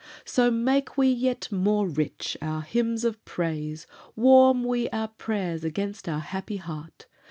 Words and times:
"So 0.25 0.49
make 0.49 0.97
we 0.97 1.09
yet 1.11 1.51
more 1.51 1.87
rich 1.87 2.35
our 2.41 2.63
hymns 2.63 3.05
of 3.05 3.23
praise, 3.23 3.85
Warm 4.15 4.63
we 4.63 4.89
our 4.89 5.09
prayers 5.09 5.63
against 5.63 6.09
our 6.09 6.21
happy 6.21 6.57
heart. 6.57 7.05